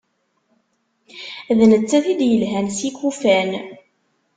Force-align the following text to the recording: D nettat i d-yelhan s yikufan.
D 1.57 1.59
nettat 1.71 2.05
i 2.13 2.13
d-yelhan 2.19 2.67
s 2.77 2.79
yikufan. 2.85 3.49